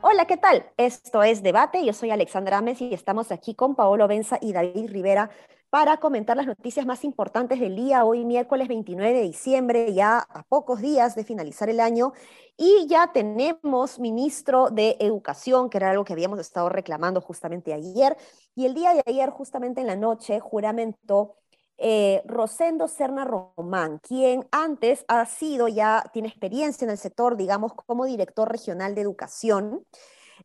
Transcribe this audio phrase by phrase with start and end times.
[0.00, 0.66] Hola, ¿qué tal?
[0.76, 1.84] Esto es Debate.
[1.84, 5.30] Yo soy Alexandra Ames y estamos aquí con Paolo Benza y David Rivera
[5.70, 10.42] para comentar las noticias más importantes del día, hoy miércoles 29 de diciembre, ya a
[10.44, 12.12] pocos días de finalizar el año.
[12.56, 18.16] Y ya tenemos ministro de Educación, que era algo que habíamos estado reclamando justamente ayer.
[18.54, 21.36] Y el día de ayer, justamente en la noche, juramentó
[21.76, 27.74] eh, Rosendo Serna Román, quien antes ha sido ya, tiene experiencia en el sector, digamos,
[27.74, 29.84] como director regional de educación.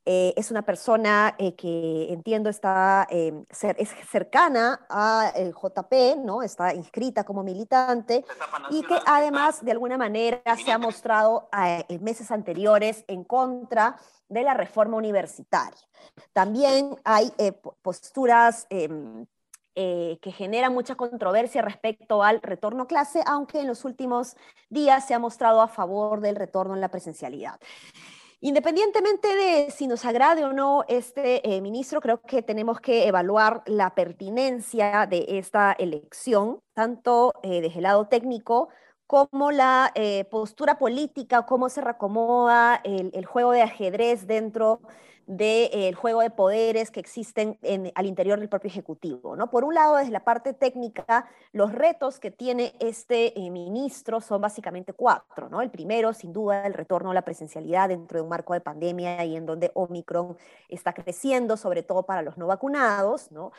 [0.06, 6.42] Eh, es una persona eh, que entiendo está es cercana al JP, ¿no?
[6.42, 8.26] Está inscrita como militante
[8.70, 13.98] y que además de alguna manera se ha mostrado en meses anteriores en contra
[14.30, 15.80] de la reforma universitaria.
[16.34, 17.32] También hay
[17.82, 19.26] posturas em,
[19.76, 24.36] eh, que genera mucha controversia respecto al retorno a clase, aunque en los últimos
[24.70, 27.60] días se ha mostrado a favor del retorno en la presencialidad.
[28.46, 33.64] Independientemente de si nos agrade o no este eh, ministro, creo que tenemos que evaluar
[33.68, 38.68] la pertinencia de esta elección, tanto eh, desde el lado técnico
[39.08, 39.94] como la
[40.30, 44.82] postura política, cómo se reacomoda el, el, juego de ajedrez dentro
[45.26, 47.58] del juego de poderes que existen
[47.96, 49.36] al interior del propio Ejecutivo.
[49.36, 49.50] ¿no?
[49.50, 54.42] Por un lado, desde la parte técnica, los retos que tiene este eh, ministro son
[54.42, 55.50] básicamente cuatro.
[55.50, 55.62] ¿no?
[55.62, 59.24] El primero, sin duda, el retorno a la presencialidad dentro de un marco de pandemia
[59.26, 60.38] y en donde Omicron
[60.70, 63.32] está creciendo, sobre todo para los no vacunados.
[63.32, 63.52] ¿no?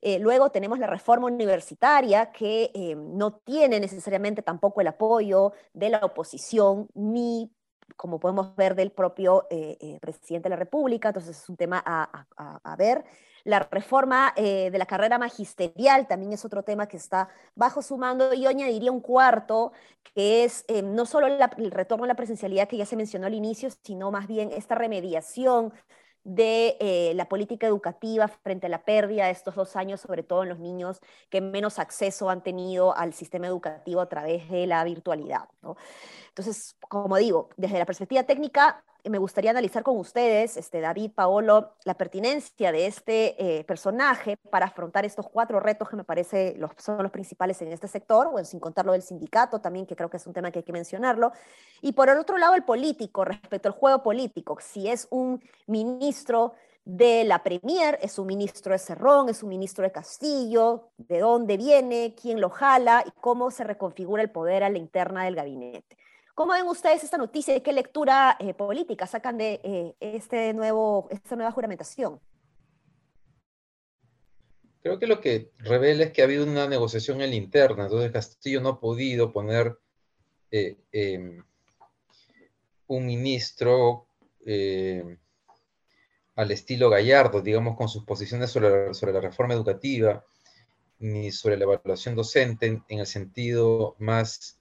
[0.00, 5.90] Eh, luego tenemos la reforma universitaria, que eh, no tiene necesariamente tampoco el apoyo de
[5.90, 7.50] la oposición ni
[7.96, 11.82] como podemos ver, del propio eh, eh, presidente de la República, entonces es un tema
[11.84, 13.04] a, ver.
[13.44, 17.98] La reforma eh, de la carrera magisterial también es otro tema que está bajo su
[17.98, 18.32] mando.
[18.32, 19.72] Y yo añadiría un cuarto,
[20.14, 23.68] que es no solo el retorno a la presencialidad que ya se mencionó al inicio,
[23.82, 25.72] sino más bien esta remediación
[26.24, 30.48] de la política educativa frente a la pérdida de estos dos años, sobre todo en
[30.48, 31.00] los niños
[31.30, 35.48] que menos acceso han tenido al sistema educativo a través de la virtualidad.
[36.28, 41.72] Entonces, como digo, desde la perspectiva técnica, me gustaría analizar con ustedes, este, David, Paolo,
[41.84, 46.70] la pertinencia de este eh, personaje para afrontar estos cuatro retos que me parece los,
[46.76, 50.08] son los principales en este sector, bueno, sin contar lo del sindicato también, que creo
[50.08, 51.32] que es un tema que hay que mencionarlo.
[51.80, 56.54] Y por el otro lado, el político, respecto al juego político, si es un ministro
[56.84, 61.56] de la Premier, es un ministro de Cerrón, es un ministro de Castillo, de dónde
[61.56, 65.96] viene, quién lo jala y cómo se reconfigura el poder a la interna del gabinete.
[66.34, 71.06] ¿Cómo ven ustedes esta noticia y qué lectura eh, política sacan de eh, este nuevo,
[71.10, 72.20] esta nueva juramentación?
[74.80, 78.10] Creo que lo que revela es que ha habido una negociación en la interna, entonces
[78.10, 79.78] Castillo no ha podido poner
[80.50, 81.44] eh, em,
[82.86, 84.06] un ministro
[86.34, 90.24] al estilo Gallardo, digamos, con sus posiciones sobre la reforma educativa,
[90.98, 94.58] ni sobre la evaluación docente en, el sentido más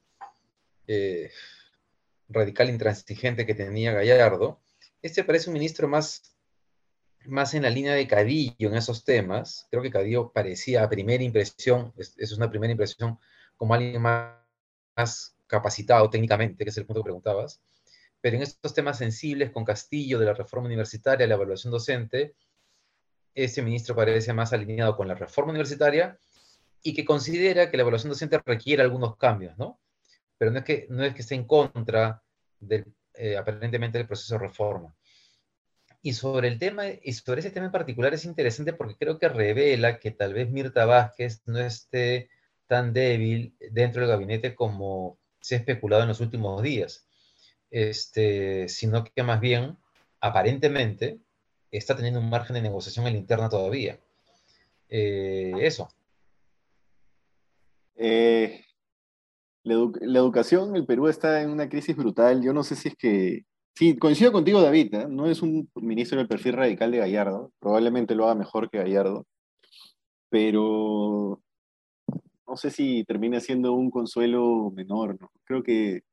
[2.34, 4.62] radical intransigente que tenía Gallardo,
[5.02, 6.36] este parece un ministro más,
[7.25, 9.68] más en la línea de Cadillo en esos temas.
[9.72, 13.19] Creo que Cadillo parecía a primera impresión, eso es una primera impresión,
[13.58, 17.62] como alguien más, capacitado técnicamente, que es el punto que preguntabas.
[18.22, 22.36] Pero en estos temas sensibles, con Castillo, de la reforma universitaria, la evaluación docente,
[23.34, 26.19] ese ministro parece más alineado con la reforma universitaria
[26.84, 29.80] y que considera que la evaluación docente requiere algunos cambios, ¿no?
[30.41, 32.24] Pero no es que, no es que esté en contra
[32.59, 34.96] del, eh, aparentemente del proceso de reforma.
[36.02, 39.30] Y sobre el tema, y sobre ese tema en particular es interesante porque creo que
[39.30, 42.31] revela que tal vez Mirta Vázquez no esté
[42.66, 47.06] tan débil dentro del gabinete como se ha especulado en los últimos días,
[47.69, 49.78] este, sino que más bien,
[50.22, 51.19] aparentemente,
[51.69, 54.00] está teniendo un margen de negociación en la interna todavía.
[54.89, 55.94] Eh, eso.
[57.95, 58.66] Eh,
[59.63, 62.42] la, educación en el Perú está en una crisis brutal.
[62.42, 63.46] Yo no sé si es que...
[63.75, 64.94] Sí, coincido contigo, David.
[64.94, 65.08] ¿eh?
[65.10, 67.52] No es un ministro del perfil radical de Gallardo.
[67.60, 69.25] Probablemente lo haga mejor que Gallardo.
[70.30, 71.42] Pero
[72.48, 75.18] no sé si termina siendo un consuelo menor.
[75.19, 75.31] ¿no?
[75.46, 76.04] Creo que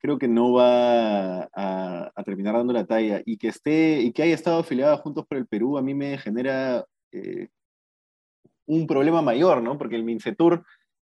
[0.00, 3.22] creo que no va a, terminar dando la talla.
[3.24, 5.94] Y que esté, y que haya estado afiliado a Juntos por el Perú, a mí
[5.94, 7.48] me genera eh,
[8.66, 9.78] un problema mayor, ¿no?
[9.78, 10.64] Porque el Mincetur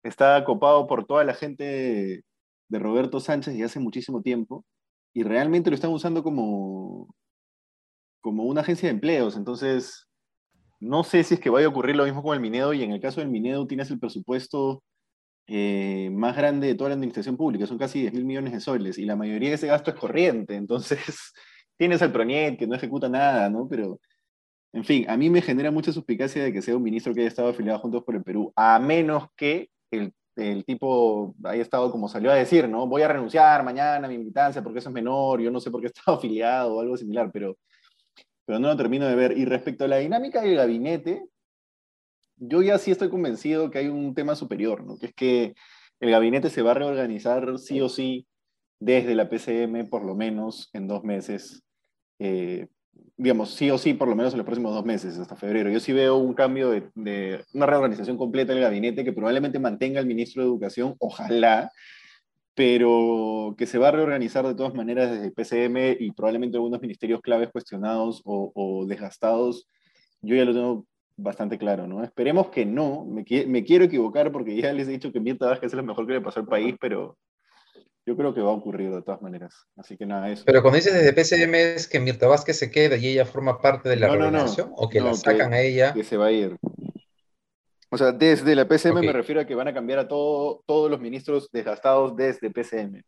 [0.10, 2.24] está copado por toda la gente
[2.70, 4.66] de Roberto Sánchez y hace muchísimo tiempo,
[5.14, 7.14] y realmente lo están usando como,
[8.22, 9.36] como una agencia de empleos.
[9.36, 10.08] Entonces,
[10.80, 12.92] no sé si es que vaya a ocurrir lo mismo con el Minedo y en
[12.92, 14.84] el caso del Minedo tienes el presupuesto
[15.48, 18.98] eh, más grande de toda la administración pública, son casi 10 mil millones de soles
[18.98, 21.00] y la mayoría de ese gasto es corriente, entonces
[21.78, 23.68] tienes al PRONIET que no ejecuta nada, ¿no?
[23.70, 24.00] Pero,
[24.74, 27.30] en fin, a mí me genera mucha suspicacia de que sea un ministro que haya
[27.30, 32.08] estado afiliado Juntos por el Perú, a menos que el, el tipo haya estado como
[32.08, 32.88] salió a decir, ¿no?
[32.88, 35.82] Voy a renunciar mañana a mi militancia porque eso es menor, yo no sé por
[35.82, 37.58] qué he estado afiliado o algo similar, pero
[38.48, 39.38] pero no lo termino de ver.
[39.38, 41.28] Y respecto a la dinámica del gabinete,
[42.38, 44.98] yo ya sí estoy convencido que hay un tema superior, ¿no?
[44.98, 45.54] que es que
[46.00, 48.26] el gabinete se va a reorganizar sí o sí
[48.80, 51.64] desde la PCM por lo menos en dos meses,
[52.20, 52.68] eh,
[53.18, 55.70] digamos, sí o sí por lo menos en los próximos dos meses, hasta febrero.
[55.70, 60.00] Yo sí veo un cambio de, de una reorganización completa del gabinete que probablemente mantenga
[60.00, 61.72] al ministro de Educación, ojalá,
[62.58, 66.82] pero que se va a reorganizar de todas maneras desde el PCM y probablemente algunos
[66.82, 69.68] ministerios claves cuestionados o, desgastados,
[70.22, 70.86] yo ya lo tengo
[71.18, 72.04] bastante claro, ¿no?
[72.04, 75.72] Esperemos que no, me, me, quiero equivocar porque ya les he dicho que Mirta Vázquez
[75.72, 77.16] es lo mejor que le pasó al país, pero
[78.08, 79.68] yo creo que va a ocurrir de todas maneras.
[79.76, 80.44] Así que nada, eso.
[80.46, 83.90] Pero cuando dices desde PCM es que Mirta Vázquez se queda y ella forma parte
[83.90, 85.94] de la reorganización o que la sacan a ella.
[85.94, 86.56] Que se va a ir.
[87.90, 90.90] O sea, desde la PCM me refiero a que van a cambiar a todo, todos
[90.90, 93.04] los ministros desgastados desde PCM,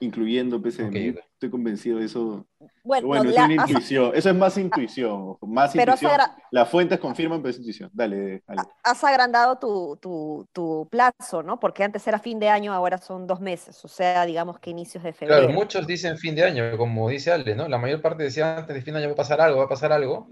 [0.00, 1.18] incluyendo PCM.
[1.32, 2.46] Estoy convencido de eso.
[2.84, 4.12] Bueno, eso es intuición.
[4.14, 5.36] Eso es más intuición.
[5.42, 6.20] Más pero intuición.
[6.50, 7.90] Las fuentes confirman, pero es intuición.
[7.92, 8.62] Dale, dale.
[8.82, 11.60] Has agrandado tu, tu, tu, plazo, ¿no?
[11.60, 13.84] Porque antes era fin de año, ahora son dos meses.
[13.84, 15.46] O sea, digamos que inicios de febrero.
[15.46, 17.68] Claro, muchos dicen fin de año, como dice Ale, ¿no?
[17.68, 19.68] La mayor parte decía antes de fin de año va a pasar algo, va a
[19.68, 20.28] pasar algo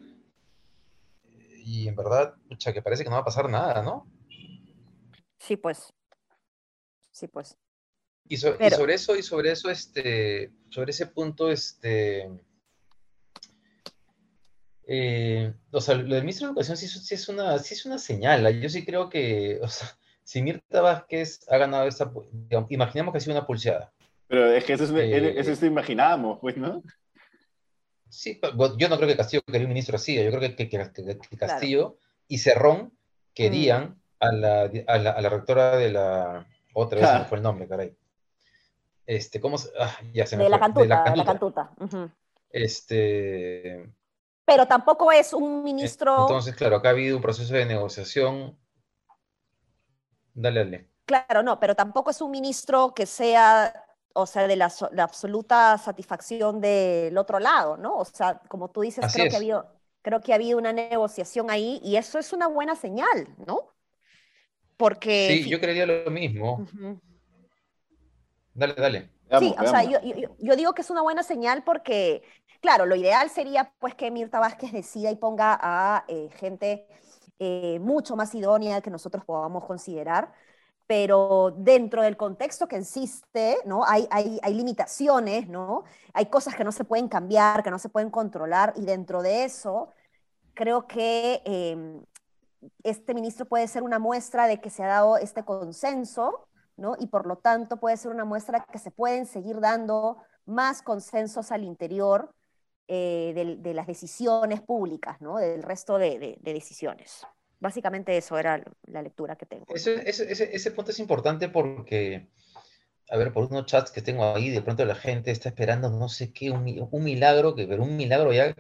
[1.66, 4.06] y en verdad, mucha que parece que no va a pasar nada, ¿no?
[5.40, 5.92] Sí, pues.
[7.10, 7.58] Sí, pues.
[8.28, 12.28] Y, sobre eso, y sobre eso, este, sobre ese punto, este,
[14.86, 18.60] eh, o sea, lo del ministro de Educación sí, es una, sí es una señal.
[18.60, 19.88] Yo sí creo que, o sea,
[20.22, 22.10] si Mirta Vázquez ha ganado esta,
[22.68, 23.92] imaginemos que ha sido una pulseada.
[24.28, 26.82] Pero es que eso es, eh, eso es imaginábamos, pues, ¿no?
[28.08, 28.40] Sí,
[28.78, 31.98] yo no creo que Castillo quería un ministro así, yo creo que, Castillo
[32.28, 32.92] y Cerrón
[33.34, 34.00] querían mm.
[34.20, 36.46] a, la, a, la, rectora de la...
[36.72, 37.96] Otra vez se me fue el nombre, caray.
[39.06, 39.70] Este, ¿cómo se...?
[39.78, 40.58] Ah, ya se me de, fue.
[40.58, 41.70] La cantuta, de la cantuta.
[42.50, 43.92] Este...
[44.44, 46.22] Pero tampoco es un ministro...
[46.22, 48.58] Entonces, claro, acá ha habido un proceso de negociación.
[50.34, 50.90] Dale, dale.
[51.04, 53.72] Claro, no, pero tampoco es un ministro que sea
[54.16, 57.98] o sea, de la, absoluta satisfacción del otro lado, ¿no?
[57.98, 59.66] O sea, como tú dices, creo que, ha habido,
[60.00, 63.74] creo que ha habido una negociación ahí y eso es una buena señal, ¿no?
[64.78, 65.28] Porque...
[65.28, 66.66] Sí, yo creería lo mismo.
[68.56, 69.10] Dale, dale.
[69.38, 69.98] sí, o sea, yo,
[70.38, 72.22] yo, digo que es una buena señal porque,
[72.60, 76.86] claro, lo ideal sería pues que Mirta Vázquez decida y ponga a eh, gente
[77.38, 80.32] eh, mucho más idónea que nosotros podamos considerar,
[80.86, 83.84] pero dentro del contexto que existe, ¿no?
[83.86, 85.84] Hay, hay, hay, limitaciones, ¿no?
[86.14, 89.44] Hay cosas que no se pueden cambiar, que no se pueden controlar, y dentro de
[89.44, 89.92] eso,
[90.54, 92.02] creo que em,
[92.84, 96.96] este ministro puede ser una muestra de que se ha dado este consenso, ¿no?
[96.98, 101.52] Y por lo tanto puede ser una muestra que se pueden seguir dando más consensos
[101.52, 102.34] al interior
[102.88, 105.38] eh, de, las decisiones públicas, ¿no?
[105.38, 107.26] Del resto de decisiones.
[107.58, 109.66] Básicamente eso era la lectura que tengo.
[109.74, 112.28] Ese, punto es importante porque,
[113.08, 116.08] a ver, por unos chats que tengo ahí, de pronto la gente está esperando no
[116.08, 118.54] sé qué, un, un milagro, que, pero un milagro ya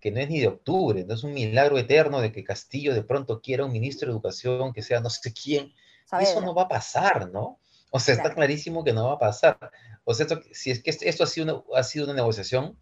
[0.00, 3.02] que no es ni de octubre, no es un milagro eterno de que Castillo de
[3.02, 5.74] pronto quiera un ministro de Educación que sea no sé quién.
[6.20, 7.58] Eso no va a pasar, ¿no?
[7.90, 9.58] O sea, está clarísimo que no va a pasar.
[10.04, 12.78] O sea, si es que esto ha sido, una, ha sido una negociación,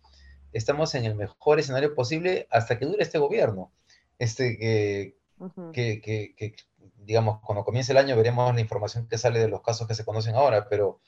[0.52, 3.72] estamos en el mejor escenario posible hasta que dure este gobierno.
[4.18, 6.56] Este, que, que,
[6.96, 10.04] digamos, cuando comience el año veremos la información que sale de los casos que se
[10.04, 11.00] conocen ahora, pero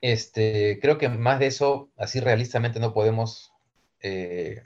[0.00, 3.52] este, creo que más de eso, así realistamente no podemos,
[4.00, 4.62] eh,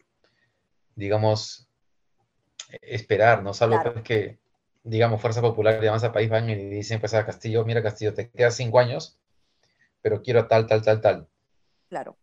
[0.95, 1.69] digamos,
[2.83, 3.55] esperar, ¿no?
[3.55, 4.39] Salvo pues que,
[4.85, 8.31] digamos, Fuerza Popular y Avanza País van y dicen pues a Castillo, mira Castillo, te
[8.31, 9.19] quedas cinco años,
[10.03, 11.29] pero quiero tal, tal, tal, tal.
[11.89, 12.17] Claro.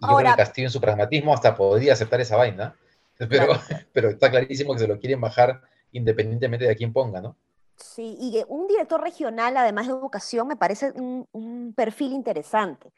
[0.00, 2.76] Y yo creo que Castillo en su pragmatismo hasta podría aceptar esa vaina,
[3.30, 3.46] pero,
[3.92, 7.36] pero está clarísimo que se lo quieren bajar independientemente de a quién ponga, ¿no?
[7.78, 12.92] Sí, y un director regional, además de educación, me parece un, perfil interesante.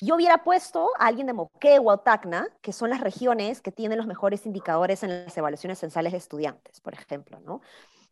[0.00, 3.98] Yo hubiera puesto a alguien de Moquegua o Tacna, que son las regiones que tienen
[3.98, 7.60] los mejores indicadores en las evaluaciones censales de estudiantes, por ejemplo, ¿no?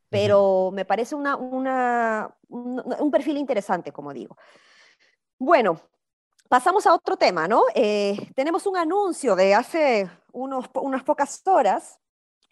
[0.09, 4.37] Pero me parece una, un perfil interesante, como digo.
[5.39, 5.81] Bueno,
[6.49, 7.65] pasamos a otro tema, ¿no?
[7.75, 11.99] Eh, tenemos un anuncio de hace unos, unas pocas horas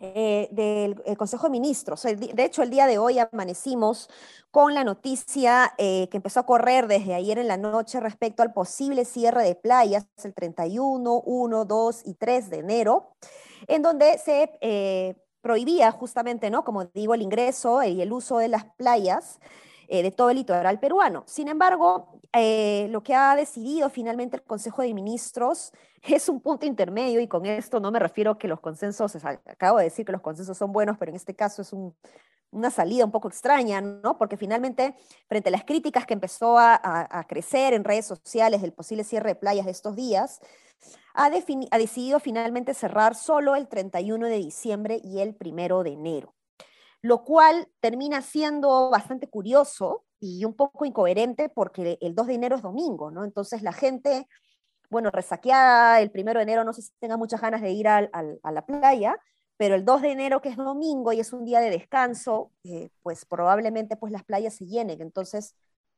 [0.00, 2.02] eh, del Consejo de Ministros.
[2.02, 4.11] De hecho, el día de hoy amanecimos
[4.50, 8.52] con la noticia eh, que empezó a correr desde ayer en la noche respecto al
[8.52, 13.16] posible cierre de playas el 31, 1, 2 y 3 de enero,
[13.66, 16.64] en donde se prohibía justamente, ¿no?
[16.64, 19.38] Como digo, el ingreso y el uso de las playas
[19.88, 21.22] de todo el litoral peruano.
[21.26, 22.18] Sin embargo,
[22.88, 25.72] lo que ha decidido finalmente el Consejo de Ministros
[26.02, 29.78] es un punto intermedio y con esto no me refiero a que los consensos, acabo
[29.78, 31.74] de decir que los consensos son buenos, pero en este caso es
[32.50, 34.16] una salida un poco extraña, ¿no?
[34.16, 34.94] Porque finalmente,
[35.28, 39.34] frente a las críticas que empezó a, crecer en redes sociales del posible cierre de
[39.34, 40.40] playas de estos días,
[41.14, 46.35] ha, decidido finalmente cerrar solo el 31 de diciembre y el 1 de enero,
[47.00, 52.56] lo cual termina siendo bastante curioso y un poco incoherente porque el 2 de enero
[52.56, 53.25] es domingo, ¿no?
[53.25, 54.26] Entonces la gente
[54.90, 58.02] bueno, resaqueada, el primero de enero no sé si tenga muchas ganas de ir a
[58.02, 59.16] la playa,
[59.56, 62.90] pero el 2 de enero, que es domingo y es un día de descanso, eh,
[63.02, 65.00] pues probablemente pues las playas se llenen.
[65.00, 65.56] Entonces,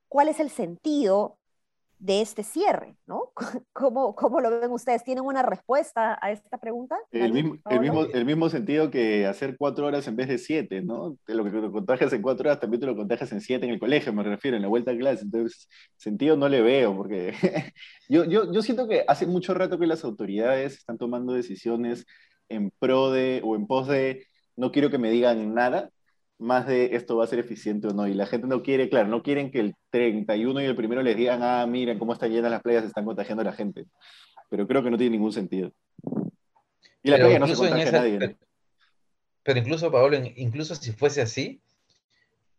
[0.09, 1.39] ¿cuál es el sentido
[1.99, 3.33] de este cierre, ¿no?
[3.73, 5.03] ¿Cómo, ¿Cómo, lo ven ustedes?
[5.05, 6.97] ¿Tienen una respuesta a esta pregunta?
[7.11, 10.83] El mismo, el mismo, el, mismo, sentido que hacer cuatro horas en vez de siete,
[10.83, 11.17] ¿no?
[11.27, 13.81] Lo que te contagias en cuatro horas también te lo contagias en siete en el
[13.81, 15.25] colegio, me refiero, en la vuelta a clase.
[15.25, 17.33] Entonces, sentido no le veo, porque
[18.09, 22.07] yo, yo, yo siento que hace mucho rato que las autoridades están tomando decisiones
[22.49, 24.27] en pro de o en pos de
[24.57, 25.91] no quiero que me digan nada,
[26.39, 28.07] más de esto va a ser eficiente o no.
[28.07, 31.17] Y la gente no quiere, claro, no quieren que el 31 y el primero les
[31.17, 33.87] digan, ah, miren cómo están llenas las playas, se están contagiando a la gente.
[34.49, 35.73] Pero creo que no tiene ningún sentido.
[37.03, 38.37] Y la playa no se contagia a nadie.
[39.43, 41.63] Pero, incluso, Pablo, incluso si fuese así,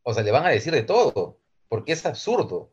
[0.03, 2.71] o sea, le van a decir de todo, porque es absurdo.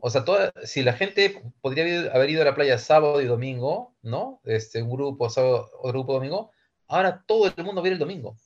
[0.00, 3.94] O sea, toda, si la gente podría haber ido a la playa sábado y domingo,
[4.02, 4.40] ¿no?
[4.44, 6.50] Este, un grupo sábado, otro grupo domingo,
[6.86, 8.36] ahora todo el mundo viene el domingo.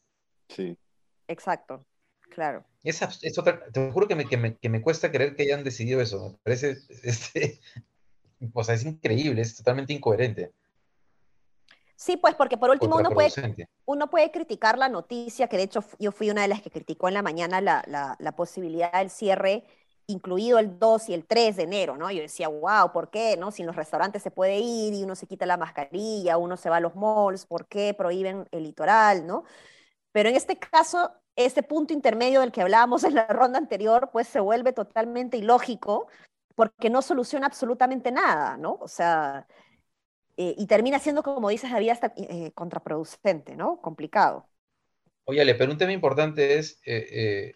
[0.48, 0.76] Sí.
[1.28, 1.84] Exacto,
[2.30, 2.64] claro.
[2.82, 6.30] Es, te juro que me, que, me, cuesta creer que hayan decidido eso.
[6.30, 7.60] Me parece, este,
[8.52, 10.52] o sea, es increíble, es totalmente incoherente.
[11.96, 13.30] Sí, pues porque por último uno puede,
[13.84, 17.08] uno puede criticar la noticia, que de hecho yo fui una de las que criticó
[17.08, 19.64] en la mañana la, la, la, posibilidad del cierre,
[20.06, 22.08] incluido el 2 y el 3 de enero, ¿no?
[22.12, 23.36] Yo decía, wow, ¿por qué?
[23.36, 23.50] ¿No?
[23.50, 26.70] Si en los restaurantes se puede ir y uno se quita la mascarilla, uno se
[26.70, 29.42] va a los malls, ¿por qué prohíben el litoral, ¿no?
[30.18, 34.26] Pero en este caso, ese punto intermedio del que hablábamos en la ronda anterior, pues
[34.26, 36.08] se vuelve totalmente ilógico
[36.56, 38.78] porque no soluciona absolutamente nada, ¿no?
[38.80, 39.46] O sea,
[40.36, 43.80] eh, y termina siendo, como dices, David, hasta eh, contraproducente, ¿no?
[43.80, 44.48] Complicado.
[45.22, 47.54] Oye, pero un tema importante es, eh,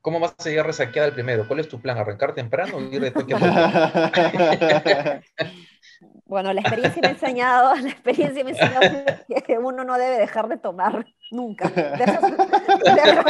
[0.00, 1.46] ¿cómo vas a llegar resaqueada al primero?
[1.46, 1.98] ¿Cuál es tu plan?
[1.98, 5.20] ¿Arrancar temprano o ir de toque a
[6.24, 9.04] Bueno, la experiencia me ha enseñado, la experiencia me ha enseñado
[9.46, 11.68] que uno no debe dejar de tomar nunca.
[11.68, 12.20] Dejas,
[12.82, 13.22] claro,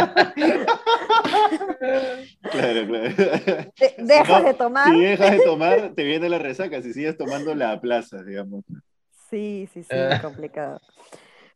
[2.51, 2.87] claro.
[3.99, 4.93] dejas de tomar.
[4.93, 8.65] Si dejas de tomar, te viene la resaca, si sigues tomando la plaza, digamos.
[9.31, 10.81] Sí, sí, sí, es complicado.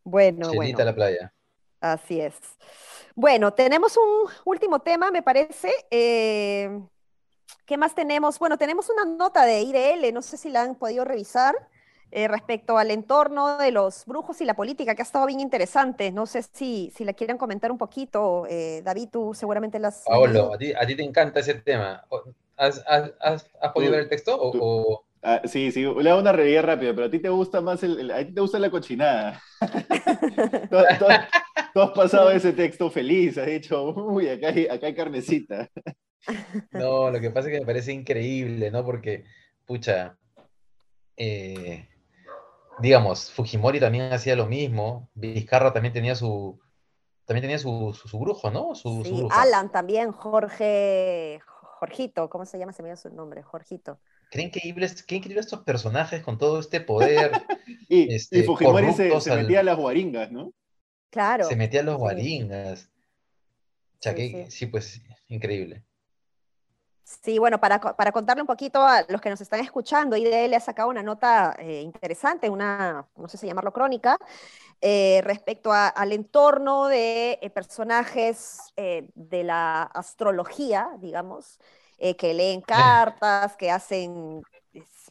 [0.05, 0.85] Bueno, bueno.
[0.85, 1.33] la playa.
[1.81, 2.35] Así es.
[3.15, 5.73] Bueno, tenemos un último tema, me parece.
[5.91, 6.71] Eh,
[7.67, 8.39] ¿Qué más tenemos?
[8.39, 11.55] Bueno, tenemos una nota de IDL, no sé si la han podido revisar,
[12.13, 16.11] eh, respecto al entorno de los brujos y la política, que ha estado bien interesante.
[16.11, 18.47] No sé si, si la quieren comentar un poquito.
[18.49, 20.03] Eh, David, tú seguramente las...
[20.07, 22.05] Paolo, a ti, a ti te encanta ese tema.
[22.57, 24.37] ¿Has, has, has, podido ver el texto?
[24.39, 27.83] O, ah, sí, sí, le hago una revía rápida, pero a ti te gusta más
[27.85, 29.41] el, a ti te gusta la cochinada.
[31.73, 35.71] tú, has pasado ese texto feliz, has dicho, uy, acá hay, acá hay carnecita.
[36.73, 38.85] No, lo que pasa es que me parece increíble, ¿no?
[38.85, 39.25] Porque,
[39.67, 40.19] pucha,
[41.17, 41.89] eh,
[42.81, 46.61] digamos, Fujimori también hacía lo mismo, Vizcarra también tenía su,
[47.25, 48.75] también tenía su, su, brujo, ¿no?
[48.75, 51.41] Su, sí, Alan también, Jorge,
[51.79, 52.73] Jorgito, ¿cómo se llama?
[52.73, 54.01] Se me dio su nombre, Jorgito.
[54.31, 57.33] Qué increíble, qué increíble estos personajes con todo este poder.
[57.89, 60.53] y, este, Fujimori se, metía a las guaringas, ¿no?
[61.11, 61.45] Claro.
[61.45, 62.91] Se metía a los guaringas.
[63.95, 65.85] O sea, que, sí, pues, increíble.
[67.23, 70.61] Sí, bueno, para, para, contarle un poquito a los que nos están escuchando, IDL ha
[70.61, 74.17] sacado una nota eh, interesante, una, no sé si llamarlo crónica,
[74.81, 81.59] eh, respecto al entorno de eh, personajes de la astrología, digamos,
[81.99, 84.43] que leen cartas, que hacen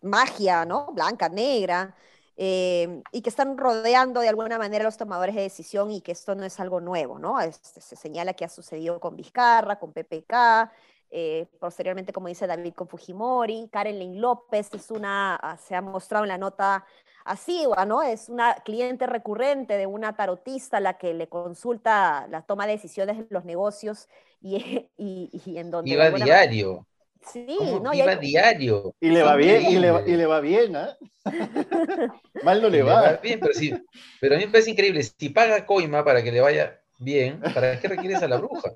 [0.02, 0.92] magia, ¿no?
[0.94, 1.96] Blanca, negra,
[2.36, 6.34] y que están rodeando de alguna manera a los tomadores de decisión y que esto
[6.34, 7.40] no es algo nuevo, ¿no?
[7.42, 10.72] Este, se señala que ha sucedido con Vizcarra, con PPK,
[11.12, 15.82] eh, posteriormente, como dice David con Fujimori, Karen Lynn López es una, ah, se ha
[15.82, 16.86] mostrado en la nota
[17.26, 18.04] así, ¿no?
[18.04, 23.18] Es una cliente recurrente de una tarotista la que le consulta la toma de decisiones
[23.18, 24.08] en los negocios
[24.42, 25.92] y, y, en donde...
[25.92, 26.86] Iba diario.
[27.22, 28.96] Sí, no, iba diario.
[29.00, 30.98] Y le va bien, y le va, y le va bien, ¿ah?
[32.44, 33.14] Mal no le va.
[33.18, 33.74] bien, pero, sí,
[34.22, 37.80] pero a mí me parece increíble, si paga coima para que le vaya bien, ¿para
[37.80, 38.72] qué requieres a la bruja?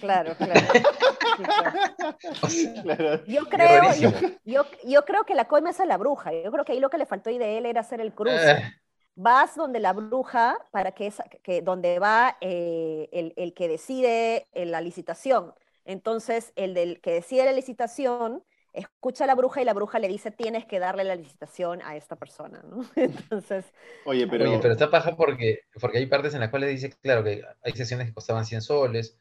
[0.00, 0.60] Claro, claro.
[3.26, 3.82] Yo, creo,
[4.44, 6.32] yo, yo, creo que la coima es a la bruja.
[6.32, 8.52] Yo creo que ahí lo que le faltó a él era hacer el cruce.
[8.52, 8.74] Eh.
[9.14, 14.48] Vas donde la bruja, para que, esa, que donde va eh, el, el, que decide
[14.52, 15.54] en la licitación.
[15.84, 20.08] Entonces, el del que decide la licitación escucha a la bruja y la bruja le
[20.08, 22.84] dice tienes que darle la licitación a esta persona, ¿no?
[22.96, 23.64] Entonces...
[24.04, 24.60] Oye, pero...
[24.60, 28.06] pero está paja porque, porque hay partes en las cuales dice, claro, que hay sesiones
[28.08, 29.16] que costaban 100 soles,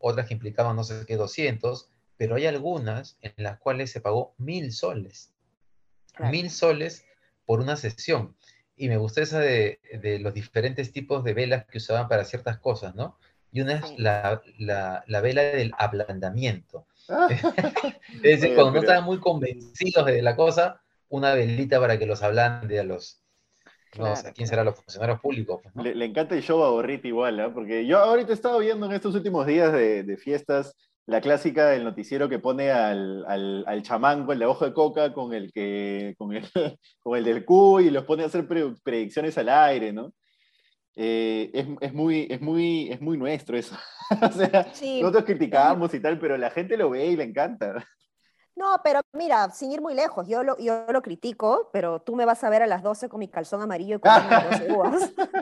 [0.00, 4.34] otras que implicaban no sé qué 200, pero hay algunas en las cuales se pagó
[4.38, 5.32] mil soles.
[6.18, 7.06] Mil soles
[7.46, 8.36] por una sesión.
[8.76, 9.78] Y me gustó esa de,
[10.20, 13.18] los diferentes tipos de velas que usaban para ciertas cosas, ¿no?
[13.52, 14.42] Y una es la,
[15.22, 16.86] vela del ablandamiento.
[18.22, 22.22] Es decir, cuando no estaban muy convencidos de la cosa, una velita para que los
[22.22, 23.20] ablande a los,
[23.98, 25.60] no sé, ¿quién será los funcionarios públicos?
[25.74, 27.50] Pues, le, encanta el show a Borrita igual, ¿eh?
[27.52, 31.82] porque yo ahorita he estado viendo en estos últimos días de, fiestas la clásica del
[31.82, 35.52] noticiero que pone al, al, al, chamán con el de ojo de coca con el,
[35.52, 36.44] que, con el,
[37.00, 40.12] con el del Q y los pone a hacer predicciones al aire, ¿no?
[40.96, 43.76] Eh, es, es, muy, es, muy, es muy nuestro eso.
[44.22, 44.66] o sea,
[45.00, 47.86] nosotros criticamos y tal, pero la gente lo ve y le encanta.
[48.56, 52.24] No, pero mira, sin ir muy lejos, yo lo, yo lo critico, pero tú me
[52.24, 55.12] vas a ver a las 12 con mi calzón amarillo y con las 12 uvas.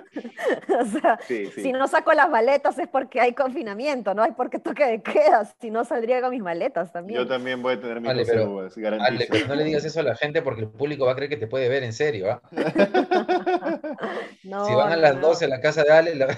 [0.80, 4.86] o sea, si no saco las maletas es porque hay confinamiento, no hay porque toque
[4.86, 7.20] de queda, si no saldría con mis maletas también.
[7.20, 10.04] Yo también voy a tener mis 12 uvas, Ale, pero no le digas eso a
[10.04, 12.42] la gente porque el público va a creer que te puede ver en serio, ¿ah?
[14.42, 16.14] si van a las 12 a la casa de Ale...
[16.14, 16.28] La...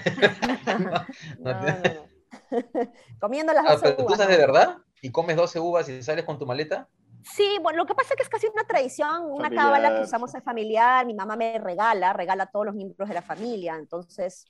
[3.19, 4.77] Comiendo las 12 ah, pero ¿Tú sabes de verdad?
[5.01, 6.87] Y comes 12 uvas y sales con tu maleta?
[7.23, 10.33] Sí, bueno, lo que pasa es que es casi una tradición, una cábala que usamos
[10.33, 14.45] en familiar, mi mamá me regala, regala a todos los miembros de la familia, entonces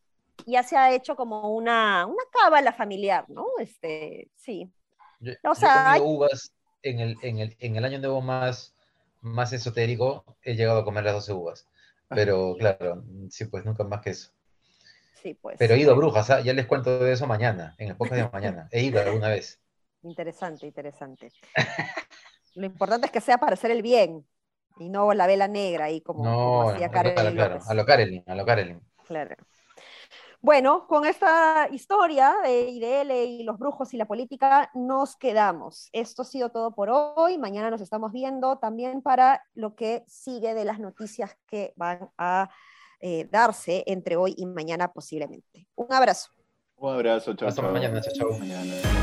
[0.46, 3.46] ya se ha hecho como una, una cábala familiar, ¿no?
[3.60, 4.72] Este, sí.
[5.20, 8.74] Yo, o sea, he comido uvas en el, en, el, en el año nuevo más,
[9.20, 11.68] más esotérico, he llegado a comer las 12 uvas,
[12.08, 14.32] pero claro, sí, pues nunca más que eso.
[15.22, 15.58] Sí, pues.
[15.60, 16.42] Pero he ido a brujas, ¿ah?
[16.42, 18.68] ya les cuento de eso mañana, en el podcast de mañana.
[18.72, 19.61] He ido alguna vez.
[20.04, 21.32] Interesante, interesante.
[22.56, 24.26] Lo importante es que sea para hacer el bien
[24.78, 27.14] y no la vela negra y como, hacía Karen.
[27.14, 28.82] Claro, a lo Karelin, a lo Karelin.
[29.06, 29.36] Claro.
[30.44, 35.88] Bueno, con esta historia de IDL y los brujos y la política nos quedamos.
[35.92, 37.38] Esto ha sido todo por hoy.
[37.38, 42.50] Mañana nos estamos viendo también para lo que sigue de las noticias que van a
[43.02, 45.68] eh, darse entre hoy y mañana posiblemente.
[45.76, 46.32] Un abrazo.
[46.78, 47.48] Un abrazo, chao.
[47.48, 48.40] Hasta mañana, chao, chao.
[48.40, 49.01] Mañana.